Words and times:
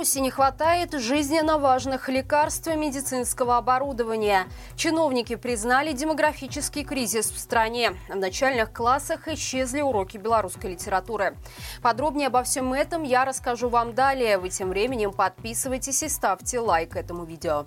Беларуси 0.00 0.18
не 0.20 0.30
хватает 0.30 0.94
жизненно 0.94 1.58
важных 1.58 2.08
лекарств 2.08 2.66
и 2.68 2.74
медицинского 2.74 3.58
оборудования. 3.58 4.46
Чиновники 4.74 5.36
признали 5.36 5.92
демографический 5.92 6.84
кризис 6.84 7.30
в 7.30 7.38
стране. 7.38 7.92
В 8.08 8.16
начальных 8.16 8.72
классах 8.72 9.28
исчезли 9.28 9.82
уроки 9.82 10.16
белорусской 10.16 10.70
литературы. 10.70 11.36
Подробнее 11.82 12.28
обо 12.28 12.42
всем 12.44 12.72
этом 12.72 13.02
я 13.02 13.26
расскажу 13.26 13.68
вам 13.68 13.94
далее. 13.94 14.38
Вы 14.38 14.48
тем 14.48 14.70
временем 14.70 15.12
подписывайтесь 15.12 16.02
и 16.02 16.08
ставьте 16.08 16.60
лайк 16.60 16.96
этому 16.96 17.26
видео. 17.26 17.66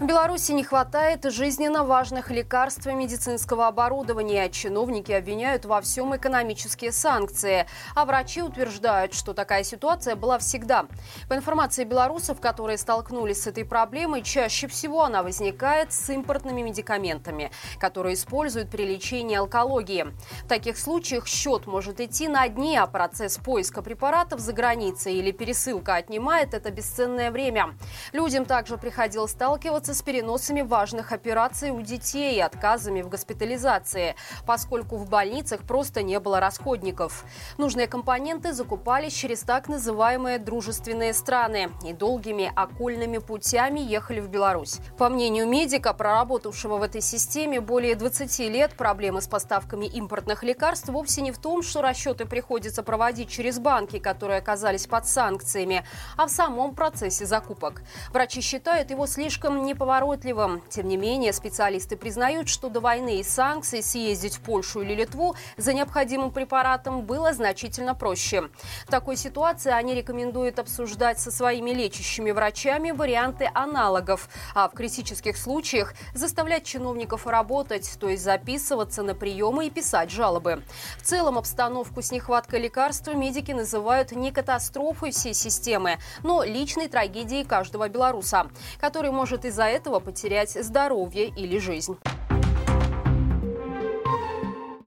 В 0.00 0.06
Беларуси 0.06 0.52
не 0.52 0.64
хватает 0.64 1.30
жизненно 1.30 1.84
важных 1.84 2.30
лекарств 2.30 2.86
и 2.86 2.92
медицинского 2.94 3.66
оборудования. 3.66 4.48
Чиновники 4.48 5.12
обвиняют 5.12 5.66
во 5.66 5.82
всем 5.82 6.16
экономические 6.16 6.90
санкции, 6.90 7.66
а 7.94 8.06
врачи 8.06 8.40
утверждают, 8.40 9.12
что 9.12 9.34
такая 9.34 9.62
ситуация 9.62 10.16
была 10.16 10.38
всегда. 10.38 10.86
По 11.28 11.34
информации 11.34 11.84
белорусов, 11.84 12.40
которые 12.40 12.78
столкнулись 12.78 13.42
с 13.42 13.46
этой 13.46 13.66
проблемой, 13.66 14.22
чаще 14.22 14.68
всего 14.68 15.04
она 15.04 15.22
возникает 15.22 15.92
с 15.92 16.08
импортными 16.08 16.62
медикаментами, 16.62 17.50
которые 17.78 18.14
используют 18.14 18.70
при 18.70 18.86
лечении 18.86 19.36
онкологии. 19.36 20.06
В 20.44 20.48
таких 20.48 20.78
случаях 20.78 21.26
счет 21.26 21.66
может 21.66 22.00
идти 22.00 22.26
на 22.26 22.48
дни, 22.48 22.74
а 22.74 22.86
процесс 22.86 23.36
поиска 23.36 23.82
препаратов 23.82 24.40
за 24.40 24.54
границей 24.54 25.16
или 25.16 25.30
пересылка 25.30 25.96
отнимает 25.96 26.54
это 26.54 26.70
бесценное 26.70 27.30
время. 27.30 27.74
Людям 28.14 28.46
также 28.46 28.78
приходилось 28.78 29.32
сталкиваться 29.32 29.90
сталкиваться 29.90 29.94
с 30.00 30.02
переносами 30.02 30.62
важных 30.62 31.12
операций 31.12 31.70
у 31.70 31.82
детей 31.82 32.36
и 32.36 32.40
отказами 32.40 33.02
в 33.02 33.10
госпитализации, 33.10 34.14
поскольку 34.46 34.96
в 34.96 35.10
больницах 35.10 35.60
просто 35.64 36.02
не 36.02 36.18
было 36.18 36.40
расходников. 36.40 37.24
Нужные 37.58 37.86
компоненты 37.86 38.54
закупались 38.54 39.12
через 39.12 39.40
так 39.40 39.68
называемые 39.68 40.38
дружественные 40.38 41.12
страны 41.12 41.70
и 41.86 41.92
долгими 41.92 42.50
окольными 42.56 43.18
путями 43.18 43.80
ехали 43.80 44.20
в 44.20 44.30
Беларусь. 44.30 44.78
По 44.96 45.10
мнению 45.10 45.46
медика, 45.46 45.92
проработавшего 45.92 46.78
в 46.78 46.82
этой 46.82 47.02
системе 47.02 47.60
более 47.60 47.94
20 47.94 48.38
лет, 48.48 48.72
проблемы 48.72 49.20
с 49.20 49.28
поставками 49.28 49.84
импортных 49.84 50.42
лекарств 50.42 50.88
вовсе 50.88 51.20
не 51.20 51.30
в 51.30 51.36
том, 51.36 51.62
что 51.62 51.82
расчеты 51.82 52.24
приходится 52.24 52.82
проводить 52.82 53.28
через 53.28 53.58
банки, 53.58 53.98
которые 53.98 54.38
оказались 54.38 54.86
под 54.86 55.06
санкциями, 55.06 55.84
а 56.16 56.26
в 56.26 56.30
самом 56.30 56.74
процессе 56.74 57.26
закупок. 57.26 57.82
Врачи 58.14 58.40
считают 58.40 58.90
его 58.90 59.06
слишком 59.06 59.62
не 59.62 59.74
неповоротливым. 59.80 60.62
Тем 60.68 60.88
не 60.88 60.98
менее, 60.98 61.32
специалисты 61.32 61.96
признают, 61.96 62.48
что 62.48 62.68
до 62.68 62.80
войны 62.80 63.20
и 63.20 63.24
санкций 63.24 63.82
съездить 63.82 64.36
в 64.36 64.40
Польшу 64.40 64.82
или 64.82 64.94
Литву 64.94 65.34
за 65.56 65.72
необходимым 65.72 66.32
препаратом 66.32 67.02
было 67.02 67.32
значительно 67.32 67.94
проще. 67.94 68.50
В 68.86 68.90
такой 68.90 69.16
ситуации 69.16 69.72
они 69.72 69.94
рекомендуют 69.94 70.58
обсуждать 70.58 71.18
со 71.18 71.30
своими 71.30 71.70
лечащими 71.70 72.30
врачами 72.30 72.90
варианты 72.90 73.50
аналогов, 73.54 74.28
а 74.54 74.68
в 74.68 74.72
критических 74.72 75.38
случаях 75.38 75.94
заставлять 76.14 76.64
чиновников 76.64 77.26
работать, 77.26 77.96
то 77.98 78.10
есть 78.10 78.22
записываться 78.22 79.02
на 79.02 79.14
приемы 79.14 79.66
и 79.66 79.70
писать 79.70 80.10
жалобы. 80.10 80.62
В 80.98 81.02
целом 81.02 81.38
обстановку 81.38 82.02
с 82.02 82.12
нехваткой 82.12 82.60
лекарств 82.60 83.08
медики 83.14 83.52
называют 83.52 84.12
не 84.12 84.30
катастрофой 84.30 85.12
всей 85.12 85.32
системы, 85.32 85.96
но 86.22 86.42
личной 86.42 86.88
трагедией 86.88 87.44
каждого 87.44 87.88
белоруса, 87.88 88.48
который 88.78 89.10
может 89.10 89.46
из-за 89.46 89.69
этого 89.70 90.00
потерять 90.00 90.50
здоровье 90.50 91.26
или 91.28 91.58
жизнь. 91.58 91.96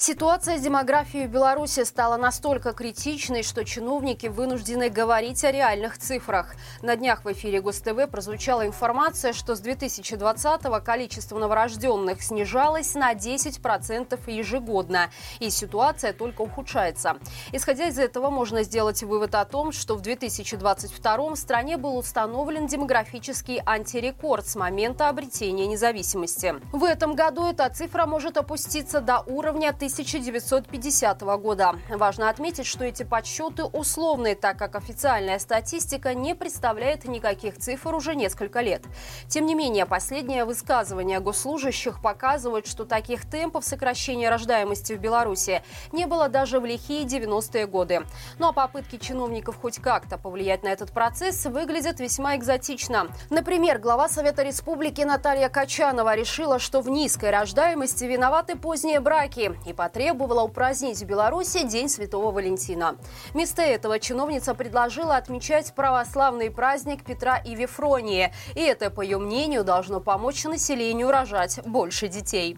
Ситуация 0.06 0.58
с 0.58 0.62
демографией 0.62 1.28
в 1.28 1.30
Беларуси 1.30 1.86
стала 1.86 2.18
настолько 2.18 2.74
критичной, 2.74 3.42
что 3.42 3.64
чиновники 3.64 4.28
вынуждены 4.28 4.90
говорить 4.90 5.46
о 5.46 5.52
реальных 5.54 5.98
цифрах. 5.98 6.56
На 6.82 6.98
днях 6.98 7.24
в 7.24 7.32
эфире 7.32 7.62
ГосТВ 7.62 8.10
прозвучала 8.12 8.68
информация, 8.68 9.32
что 9.32 9.56
с 9.56 9.62
2020-го 9.62 10.82
количество 10.84 11.40
новорожденных 11.40 12.22
снижалось 12.22 12.96
на 12.96 13.14
10% 13.14 14.20
ежегодно, 14.30 15.10
и 15.40 15.50
ситуация 15.50 16.12
только 16.12 16.42
ухудшается. 16.42 17.16
Исходя 17.54 17.88
из 17.88 17.98
этого, 17.98 18.30
можно 18.30 18.64
сделать 18.64 19.04
вывод 19.04 19.36
о 19.36 19.46
том, 19.46 19.72
что 19.72 19.96
в 19.96 20.02
2022 20.02 21.30
в 21.30 21.36
стране 21.38 21.78
был 21.78 21.98
установлен 21.98 22.68
демографический 22.68 23.62
антирекорд 23.66 24.46
с 24.46 24.58
момента 24.58 25.08
обретения 25.08 25.66
независимости. 25.66 26.56
В 26.74 26.84
этом 26.84 27.16
году 27.16 27.46
эта 27.46 27.70
цифра 27.70 28.06
может 28.06 28.36
опуститься 28.36 29.00
до 29.00 29.22
уровня 29.22 29.70
1000 29.70 29.93
1950 29.94 31.22
года. 31.22 31.76
Важно 31.90 32.30
отметить, 32.30 32.66
что 32.66 32.84
эти 32.84 33.04
подсчеты 33.04 33.64
условные, 33.64 34.36
так 34.36 34.58
как 34.58 34.76
официальная 34.76 35.40
статистика 35.40 36.14
не 36.14 36.36
представляет 36.36 37.06
никаких 37.06 37.58
цифр 37.58 37.96
уже 37.96 38.16
несколько 38.16 38.62
лет. 38.62 38.84
Тем 39.28 39.46
не 39.46 39.56
менее, 39.56 39.86
последнее 39.86 40.46
высказывание 40.46 41.20
госслужащих 41.20 42.02
показывает, 42.02 42.68
что 42.68 42.86
таких 42.86 43.30
темпов 43.30 43.64
сокращения 43.64 44.30
рождаемости 44.30 44.94
в 44.94 45.00
Беларуси 45.00 45.64
не 45.92 46.06
было 46.06 46.28
даже 46.30 46.60
в 46.60 46.66
лихие 46.66 47.06
90-е 47.06 47.68
годы. 47.68 48.02
Ну 48.40 48.48
а 48.48 48.54
попытки 48.54 48.98
чиновников 48.98 49.58
хоть 49.62 49.78
как-то 49.78 50.18
повлиять 50.18 50.64
на 50.64 50.70
этот 50.70 50.92
процесс 50.92 51.46
выглядят 51.46 52.00
весьма 52.00 52.36
экзотично. 52.36 53.08
Например, 53.30 53.80
глава 53.80 54.10
Совета 54.10 54.44
Республики 54.44 55.02
Наталья 55.02 55.50
Качанова 55.50 56.16
решила, 56.16 56.60
что 56.60 56.82
в 56.82 56.90
низкой 56.90 57.30
рождаемости 57.30 58.06
виноваты 58.06 58.56
поздние 58.56 59.00
браки 59.00 59.52
и 59.66 59.74
потребовала 59.84 60.44
упразднить 60.44 61.00
в 61.00 61.06
Беларуси 61.06 61.68
День 61.68 61.90
Святого 61.90 62.32
Валентина. 62.32 62.96
Вместо 63.34 63.62
этого 63.62 64.00
чиновница 64.00 64.54
предложила 64.54 65.18
отмечать 65.18 65.74
православный 65.76 66.50
праздник 66.50 67.04
Петра 67.04 67.38
и 67.38 67.54
Вифронии. 67.54 68.34
И 68.56 68.62
это, 68.62 68.90
по 68.90 69.02
ее 69.02 69.18
мнению, 69.18 69.66
должно 69.66 70.00
помочь 70.00 70.46
населению 70.46 71.12
рожать 71.12 71.60
больше 71.66 72.08
детей. 72.08 72.58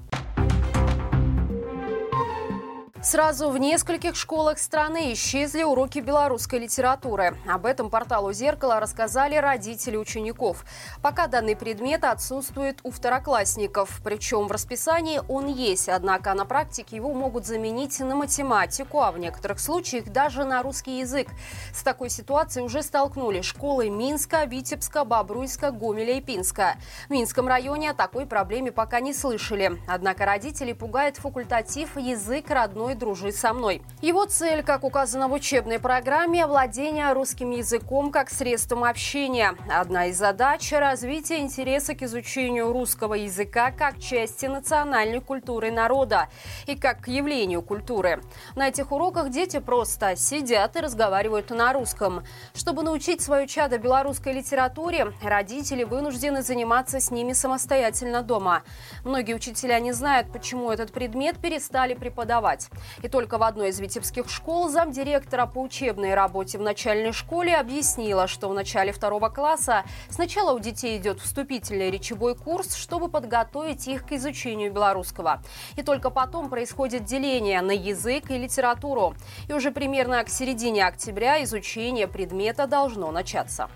Сразу 3.05 3.51
в 3.51 3.59
нескольких 3.59 4.15
школах 4.15 4.57
страны 4.57 5.13
исчезли 5.13 5.61
уроки 5.61 5.99
белорусской 5.99 6.57
литературы. 6.57 7.37
Об 7.47 7.67
этом 7.67 7.91
порталу 7.91 8.33
«Зеркало» 8.33 8.79
рассказали 8.79 9.35
родители 9.35 9.95
учеников. 9.95 10.65
Пока 11.03 11.27
данный 11.27 11.55
предмет 11.55 12.03
отсутствует 12.03 12.79
у 12.81 12.89
второклассников. 12.89 14.01
Причем 14.03 14.47
в 14.47 14.51
расписании 14.51 15.21
он 15.29 15.45
есть, 15.45 15.87
однако 15.87 16.33
на 16.33 16.45
практике 16.45 16.95
его 16.95 17.13
могут 17.13 17.45
заменить 17.45 17.99
на 17.99 18.15
математику, 18.15 18.99
а 19.01 19.11
в 19.11 19.19
некоторых 19.19 19.59
случаях 19.59 20.05
даже 20.05 20.43
на 20.43 20.63
русский 20.63 20.97
язык. 20.97 21.27
С 21.75 21.83
такой 21.83 22.09
ситуацией 22.09 22.65
уже 22.65 22.81
столкнулись 22.81 23.45
школы 23.45 23.91
Минска, 23.91 24.45
Витебска, 24.45 25.05
Бобруйска, 25.05 25.69
Гомеля 25.69 26.17
и 26.17 26.21
Пинска. 26.21 26.73
В 27.07 27.11
Минском 27.11 27.47
районе 27.47 27.91
о 27.91 27.93
такой 27.93 28.25
проблеме 28.25 28.71
пока 28.71 28.99
не 28.99 29.13
слышали. 29.13 29.79
Однако 29.87 30.25
родители 30.25 30.73
пугает 30.73 31.17
факультатив 31.17 31.97
«Язык 31.97 32.49
родной 32.49 32.94
дружи 32.97 33.31
со 33.31 33.53
мной». 33.53 33.81
Его 34.01 34.25
цель, 34.25 34.63
как 34.63 34.83
указано 34.83 35.27
в 35.27 35.33
учебной 35.33 35.79
программе, 35.79 36.45
владение 36.47 37.11
русским 37.13 37.51
языком 37.51 38.11
как 38.11 38.29
средством 38.29 38.83
общения. 38.83 39.55
Одна 39.69 40.07
из 40.07 40.17
задач– 40.17 40.71
развитие 40.71 41.39
интереса 41.39 41.95
к 41.95 42.01
изучению 42.01 42.71
русского 42.71 43.13
языка 43.13 43.71
как 43.71 43.99
части 43.99 44.45
национальной 44.45 45.21
культуры 45.21 45.71
народа 45.71 46.29
и 46.65 46.75
как 46.75 47.01
к 47.01 47.07
явлению 47.07 47.61
культуры. 47.61 48.21
На 48.55 48.67
этих 48.69 48.91
уроках 48.91 49.29
дети 49.29 49.59
просто 49.59 50.15
сидят 50.15 50.75
и 50.75 50.79
разговаривают 50.79 51.49
на 51.49 51.73
русском. 51.73 52.23
Чтобы 52.53 52.83
научить 52.83 53.21
свое 53.21 53.47
чадо 53.47 53.77
белорусской 53.77 54.33
литературе, 54.33 55.13
родители 55.21 55.83
вынуждены 55.83 56.41
заниматься 56.41 56.99
с 56.99 57.11
ними 57.11 57.33
самостоятельно 57.33 58.21
дома. 58.21 58.63
Многие 59.03 59.33
учителя 59.33 59.79
не 59.79 59.91
знают, 59.91 60.31
почему 60.31 60.71
этот 60.71 60.91
предмет 60.91 61.37
перестали 61.39 61.93
преподавать. 61.93 62.69
И 63.01 63.07
только 63.07 63.37
в 63.37 63.43
одной 63.43 63.69
из 63.69 63.79
витебских 63.79 64.29
школ 64.29 64.69
замдиректора 64.69 65.45
по 65.45 65.59
учебной 65.59 66.13
работе 66.13 66.57
в 66.57 66.61
начальной 66.61 67.11
школе 67.11 67.55
объяснила, 67.55 68.27
что 68.27 68.49
в 68.49 68.53
начале 68.53 68.91
второго 68.91 69.29
класса 69.29 69.83
сначала 70.09 70.53
у 70.53 70.59
детей 70.59 70.97
идет 70.97 71.19
вступительный 71.19 71.91
речевой 71.91 72.35
курс, 72.35 72.75
чтобы 72.75 73.09
подготовить 73.09 73.87
их 73.87 74.05
к 74.05 74.11
изучению 74.13 74.71
белорусского. 74.71 75.41
И 75.75 75.83
только 75.83 76.09
потом 76.09 76.49
происходит 76.49 77.03
деление 77.05 77.61
на 77.61 77.71
язык 77.71 78.31
и 78.31 78.37
литературу. 78.37 79.15
И 79.47 79.53
уже 79.53 79.71
примерно 79.71 80.23
к 80.23 80.29
середине 80.29 80.85
октября 80.85 81.43
изучение 81.43 82.07
предмета 82.07 82.67
должно 82.67 83.11
начаться. 83.11 83.69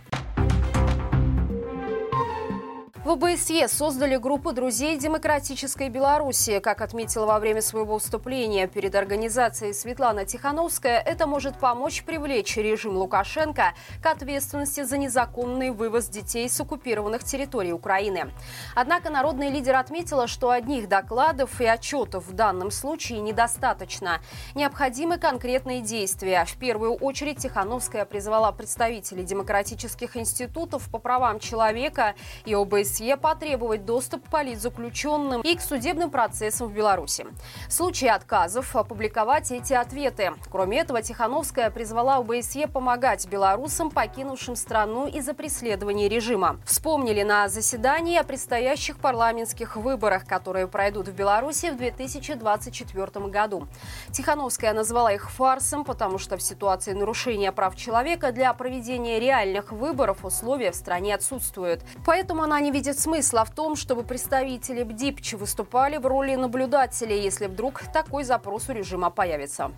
В 3.09 3.13
ОБСЕ 3.13 3.67
создали 3.67 4.17
группу 4.17 4.51
друзей 4.51 4.95
демократической 4.95 5.89
Беларуси. 5.89 6.59
Как 6.59 6.79
отметила 6.79 7.25
во 7.25 7.39
время 7.39 7.59
своего 7.59 7.95
выступления 7.95 8.67
перед 8.67 8.93
организацией 8.93 9.73
Светлана 9.73 10.25
Тихановская, 10.25 10.99
это 10.99 11.25
может 11.25 11.57
помочь 11.57 12.03
привлечь 12.03 12.55
режим 12.55 12.95
Лукашенко 12.97 13.73
к 14.03 14.05
ответственности 14.05 14.83
за 14.83 14.99
незаконный 14.99 15.71
вывоз 15.71 16.07
детей 16.07 16.47
с 16.47 16.61
оккупированных 16.61 17.23
территорий 17.23 17.73
Украины. 17.73 18.29
Однако 18.75 19.09
народный 19.09 19.49
лидер 19.49 19.77
отметила, 19.77 20.27
что 20.27 20.51
одних 20.51 20.87
докладов 20.87 21.59
и 21.61 21.65
отчетов 21.65 22.27
в 22.27 22.33
данном 22.33 22.69
случае 22.69 23.21
недостаточно. 23.21 24.21
Необходимы 24.53 25.17
конкретные 25.17 25.81
действия. 25.81 26.45
В 26.45 26.57
первую 26.57 26.93
очередь 26.93 27.39
Тихановская 27.39 28.05
призвала 28.05 28.51
представителей 28.51 29.23
демократических 29.23 30.15
институтов 30.15 30.87
по 30.91 30.99
правам 30.99 31.39
человека 31.39 32.13
и 32.45 32.53
ОБСЕ 32.53 32.98
ОБСЕ 32.99 33.17
потребовать 33.17 33.85
доступ 33.85 34.25
к 34.25 34.29
политзаключенным 34.29 35.41
и 35.41 35.55
к 35.55 35.61
судебным 35.61 36.09
процессам 36.09 36.67
в 36.67 36.73
Беларуси. 36.73 37.25
В 37.67 37.73
случае 37.73 38.11
отказов 38.11 38.75
опубликовать 38.75 39.51
эти 39.51 39.73
ответы. 39.73 40.33
Кроме 40.51 40.79
этого, 40.79 41.01
Тихановская 41.01 41.69
призвала 41.71 42.17
ОБСЕ 42.17 42.67
помогать 42.67 43.27
белорусам, 43.27 43.89
покинувшим 43.89 44.55
страну 44.55 45.07
из-за 45.07 45.33
преследования 45.33 46.09
режима. 46.09 46.59
Вспомнили 46.65 47.23
на 47.23 47.47
заседании 47.47 48.17
о 48.17 48.23
предстоящих 48.23 48.99
парламентских 48.99 49.75
выборах, 49.77 50.25
которые 50.25 50.67
пройдут 50.67 51.07
в 51.07 51.13
Беларуси 51.13 51.71
в 51.71 51.77
2024 51.77 53.27
году. 53.27 53.67
Тихановская 54.11 54.73
назвала 54.73 55.13
их 55.13 55.31
фарсом, 55.31 55.85
потому 55.85 56.17
что 56.17 56.37
в 56.37 56.41
ситуации 56.41 56.93
нарушения 56.93 57.51
прав 57.51 57.75
человека 57.75 58.31
для 58.31 58.53
проведения 58.53 59.19
реальных 59.19 59.71
выборов 59.71 60.25
условия 60.25 60.71
в 60.71 60.75
стране 60.75 61.15
отсутствуют. 61.15 61.81
Поэтому 62.05 62.43
она 62.43 62.59
не 62.59 62.71
видит 62.79 62.97
смысла 62.97 63.43
в 63.43 63.53
том, 63.53 63.75
чтобы 63.75 64.03
представители 64.03 64.83
БДИПЧ 64.83 65.33
выступали 65.33 65.97
в 65.97 66.05
роли 66.05 66.35
наблюдателей, 66.35 67.21
если 67.21 67.47
вдруг 67.47 67.83
такой 67.91 68.23
запрос 68.23 68.69
у 68.69 68.71
режима 68.71 69.09
появится. 69.09 69.71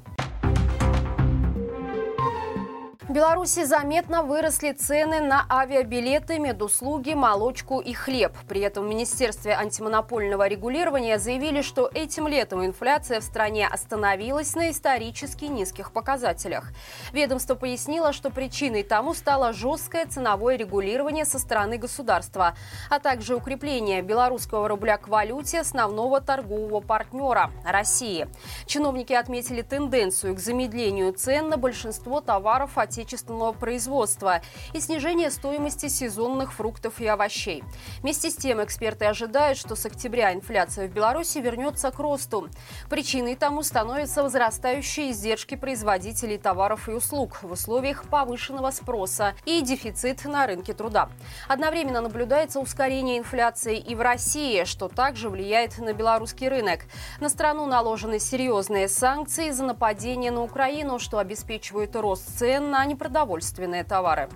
В 3.01 3.13
Беларуси 3.13 3.63
заметно 3.63 4.21
выросли 4.21 4.73
цены 4.73 5.21
на 5.21 5.43
авиабилеты, 5.49 6.37
медуслуги, 6.37 7.13
молочку 7.13 7.79
и 7.79 7.93
хлеб. 7.93 8.31
При 8.47 8.61
этом 8.61 8.85
в 8.85 8.87
Министерстве 8.87 9.53
антимонопольного 9.53 10.47
регулирования 10.47 11.17
заявили, 11.17 11.63
что 11.63 11.89
этим 11.91 12.27
летом 12.27 12.63
инфляция 12.63 13.19
в 13.19 13.23
стране 13.23 13.67
остановилась 13.67 14.53
на 14.53 14.69
исторически 14.69 15.45
низких 15.45 15.93
показателях. 15.93 16.73
Ведомство 17.11 17.55
пояснило, 17.55 18.13
что 18.13 18.29
причиной 18.29 18.83
тому 18.83 19.15
стало 19.15 19.51
жесткое 19.51 20.05
ценовое 20.05 20.55
регулирование 20.55 21.25
со 21.25 21.39
стороны 21.39 21.79
государства, 21.79 22.55
а 22.91 22.99
также 22.99 23.35
укрепление 23.35 24.03
белорусского 24.03 24.67
рубля 24.67 24.97
к 24.97 25.07
валюте 25.07 25.61
основного 25.61 26.21
торгового 26.21 26.81
партнера– 26.81 27.49
России. 27.65 28.27
Чиновники 28.67 29.13
отметили 29.13 29.63
тенденцию 29.63 30.35
к 30.35 30.39
замедлению 30.39 31.13
цен 31.13 31.49
на 31.49 31.57
большинство 31.57 32.21
товаров 32.21 32.77
отечественных 32.77 33.00
отечественного 33.01 33.51
производства 33.51 34.41
и 34.73 34.79
снижение 34.79 35.31
стоимости 35.31 35.87
сезонных 35.87 36.53
фруктов 36.53 36.99
и 37.01 37.07
овощей. 37.07 37.63
Вместе 38.01 38.29
с 38.29 38.35
тем 38.35 38.63
эксперты 38.63 39.05
ожидают, 39.05 39.57
что 39.57 39.75
с 39.75 39.85
октября 39.85 40.33
инфляция 40.33 40.87
в 40.87 40.91
Беларуси 40.91 41.39
вернется 41.39 41.91
к 41.91 41.99
росту. 41.99 42.47
Причиной 42.89 43.35
тому 43.35 43.63
становятся 43.63 44.23
возрастающие 44.23 45.11
издержки 45.11 45.55
производителей 45.55 46.37
товаров 46.37 46.87
и 46.87 46.91
услуг 46.91 47.39
в 47.41 47.51
условиях 47.51 48.03
повышенного 48.03 48.71
спроса 48.71 49.33
и 49.45 49.61
дефицит 49.61 50.25
на 50.25 50.45
рынке 50.45 50.73
труда. 50.73 51.09
Одновременно 51.47 52.01
наблюдается 52.01 52.59
ускорение 52.59 53.17
инфляции 53.17 53.77
и 53.77 53.95
в 53.95 54.01
России, 54.01 54.63
что 54.65 54.87
также 54.87 55.29
влияет 55.29 55.77
на 55.79 55.93
белорусский 55.93 56.47
рынок. 56.47 56.81
На 57.19 57.29
страну 57.29 57.65
наложены 57.65 58.19
серьезные 58.19 58.87
санкции 58.87 59.49
за 59.51 59.63
нападение 59.63 60.31
на 60.31 60.43
Украину, 60.43 60.99
что 60.99 61.17
обеспечивает 61.17 61.95
рост 61.95 62.37
цен 62.37 62.69
на 62.81 62.87
непродовольственные 62.87 63.83
товары. 63.83 64.27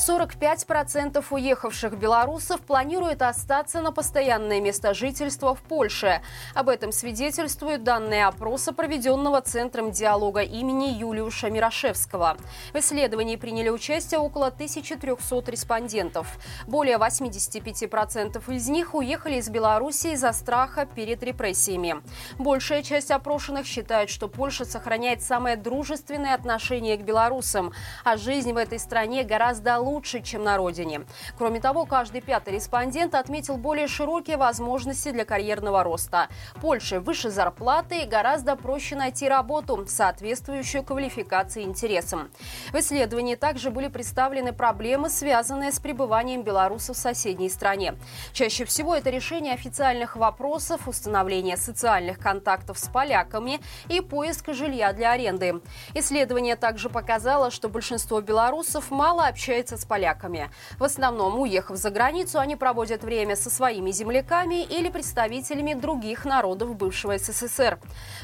45% 0.00 1.22
уехавших 1.28 1.98
белорусов 1.98 2.60
планируют 2.62 3.20
остаться 3.20 3.82
на 3.82 3.92
постоянное 3.92 4.58
место 4.60 4.94
жительства 4.94 5.54
в 5.54 5.60
Польше. 5.60 6.22
Об 6.54 6.70
этом 6.70 6.90
свидетельствуют 6.90 7.82
данные 7.82 8.26
опроса, 8.26 8.72
проведенного 8.72 9.42
Центром 9.42 9.90
диалога 9.90 10.40
имени 10.40 10.86
Юлиуша 10.86 11.50
Мирошевского. 11.50 12.38
В 12.72 12.78
исследовании 12.78 13.36
приняли 13.36 13.68
участие 13.68 14.20
около 14.20 14.46
1300 14.46 15.50
респондентов. 15.50 16.38
Более 16.66 16.96
85% 16.96 18.54
из 18.54 18.68
них 18.68 18.94
уехали 18.94 19.36
из 19.36 19.50
Беларуси 19.50 20.08
из-за 20.08 20.32
страха 20.32 20.86
перед 20.86 21.22
репрессиями. 21.22 21.96
Большая 22.38 22.82
часть 22.82 23.10
опрошенных 23.10 23.66
считает, 23.66 24.08
что 24.08 24.28
Польша 24.28 24.64
сохраняет 24.64 25.22
самое 25.22 25.56
дружественное 25.56 26.34
отношение 26.34 26.96
к 26.96 27.02
белорусам, 27.02 27.72
а 28.02 28.16
жизнь 28.16 28.54
в 28.54 28.56
этой 28.56 28.78
стране 28.78 29.24
гораздо 29.24 29.78
лучше 29.78 29.89
лучше, 29.90 30.22
чем 30.22 30.44
на 30.44 30.56
родине. 30.56 31.02
Кроме 31.36 31.60
того, 31.60 31.84
каждый 31.84 32.20
пятый 32.20 32.54
респондент 32.54 33.14
отметил 33.14 33.56
более 33.56 33.88
широкие 33.88 34.36
возможности 34.36 35.10
для 35.10 35.24
карьерного 35.24 35.82
роста. 35.82 36.28
Польше 36.60 37.00
выше 37.00 37.30
зарплаты 37.30 38.02
и 38.02 38.06
гораздо 38.06 38.56
проще 38.56 38.96
найти 38.96 39.28
работу, 39.28 39.84
соответствующую 39.88 40.84
квалификации 40.84 41.62
и 41.62 41.66
интересам. 41.66 42.30
В 42.72 42.76
исследовании 42.76 43.34
также 43.34 43.70
были 43.70 43.88
представлены 43.88 44.52
проблемы, 44.52 45.10
связанные 45.10 45.72
с 45.72 45.80
пребыванием 45.80 46.42
белорусов 46.42 46.96
в 46.96 47.00
соседней 47.00 47.48
стране. 47.48 47.94
Чаще 48.32 48.64
всего 48.64 48.94
это 48.94 49.10
решение 49.10 49.54
официальных 49.54 50.16
вопросов, 50.16 50.86
установление 50.86 51.56
социальных 51.56 52.18
контактов 52.18 52.78
с 52.78 52.88
поляками 52.88 53.60
и 53.88 54.00
поиск 54.00 54.52
жилья 54.52 54.92
для 54.92 55.12
аренды. 55.12 55.60
Исследование 55.94 56.56
также 56.56 56.88
показало, 56.88 57.50
что 57.50 57.68
большинство 57.68 58.20
белорусов 58.20 58.90
мало 58.90 59.26
общается 59.26 59.76
с 59.80 59.84
поляками. 59.84 60.50
В 60.78 60.84
основном, 60.84 61.40
уехав 61.40 61.76
за 61.76 61.90
границу, 61.90 62.38
они 62.38 62.56
проводят 62.56 63.02
время 63.02 63.36
со 63.36 63.50
своими 63.50 63.90
земляками 63.90 64.62
или 64.62 64.88
представителями 64.88 65.74
других 65.74 66.24
народов 66.24 66.76
бывшего 66.76 67.18
СССР. 67.18 67.78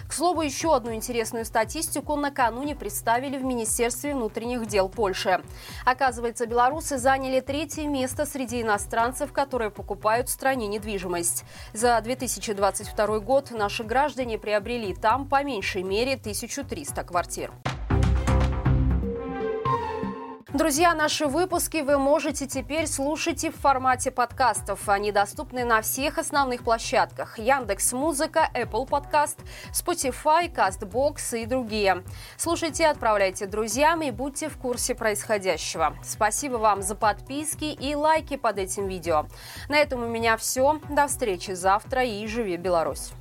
К 0.09 0.13
слову, 0.13 0.43
еще 0.43 0.75
одну 0.75 0.95
интересную 0.95 1.45
статистику 1.45 2.17
накануне 2.17 2.75
представили 2.75 3.39
в 3.39 3.45
Министерстве 3.45 4.15
внутренних 4.15 4.67
дел 4.67 4.89
Польши. 4.89 5.41
Оказывается, 5.85 6.47
белорусы 6.47 6.99
заняли 6.99 7.41
третье 7.41 7.87
место 7.87 8.27
среди 8.27 8.63
иностранцев, 8.63 9.33
которые 9.33 9.71
покупают 9.71 10.29
в 10.29 10.33
стране 10.33 10.67
недвижимость. 10.67 11.45
За 11.73 12.01
2022 12.01 13.19
год 13.21 13.51
наши 13.51 13.85
граждане 13.85 14.39
приобрели 14.39 14.95
там 14.95 15.29
по 15.29 15.43
меньшей 15.43 15.83
мере 15.83 16.15
1300 16.15 17.05
квартир. 17.05 17.53
Друзья, 20.57 20.95
наши 20.95 21.27
выпуски 21.27 21.83
вы 21.83 21.99
можете 21.99 22.47
теперь 22.47 22.87
слушать 22.87 23.45
и 23.45 23.51
в 23.51 23.57
формате 23.57 24.11
подкастов. 24.11 24.89
Они 24.89 25.13
доступны 25.13 25.67
на 25.67 25.83
всех 25.83 26.17
основных 26.17 26.65
площадках. 26.65 27.39
Яндекс 27.39 27.93
Музыка, 27.93 28.49
Apple 28.55 28.89
Podcast, 28.89 29.37
Spotify, 29.71 30.51
CastBox 30.51 31.43
и 31.43 31.45
другие. 31.45 32.03
Слушайте, 32.39 32.87
отправляйте 32.87 33.45
друзьям 33.47 34.01
и 34.01 34.11
будьте 34.11 34.49
в 34.49 34.57
курсе 34.57 34.95
происходящего. 34.95 35.95
Спасибо 36.03 36.55
вам 36.55 36.81
за 36.81 36.95
подписки 36.95 37.67
и 37.67 37.95
лайки 37.95 38.39
под 38.39 38.57
этим 38.57 38.89
видео. 38.89 39.27
На 39.69 39.77
этом 39.77 40.05
у 40.05 40.09
меня 40.09 40.39
все. 40.39 40.81
До 40.89 41.07
встречи 41.07 41.51
завтра 41.51 42.03
и 42.03 42.27
живи 42.27 42.57
Беларусь! 42.57 43.17